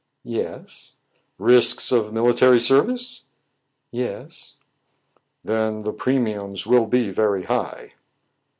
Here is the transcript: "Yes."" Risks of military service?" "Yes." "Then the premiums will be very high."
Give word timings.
"Yes."" 0.25 0.93
Risks 1.37 1.91
of 1.91 2.11
military 2.11 2.59
service?" 2.59 3.25
"Yes." 3.91 4.55
"Then 5.43 5.83
the 5.83 5.93
premiums 5.93 6.65
will 6.65 6.87
be 6.87 7.11
very 7.11 7.43
high." 7.43 7.93